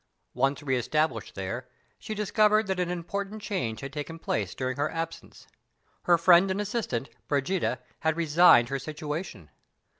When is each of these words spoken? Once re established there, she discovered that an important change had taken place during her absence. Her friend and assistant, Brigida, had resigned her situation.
Once 0.33 0.63
re 0.63 0.75
established 0.75 1.35
there, 1.35 1.67
she 1.99 2.15
discovered 2.15 2.65
that 2.65 2.79
an 2.79 2.89
important 2.89 3.39
change 3.39 3.81
had 3.81 3.93
taken 3.93 4.17
place 4.17 4.55
during 4.55 4.75
her 4.75 4.89
absence. 4.89 5.45
Her 6.05 6.17
friend 6.17 6.49
and 6.49 6.59
assistant, 6.59 7.07
Brigida, 7.27 7.77
had 7.99 8.17
resigned 8.17 8.69
her 8.69 8.79
situation. 8.79 9.51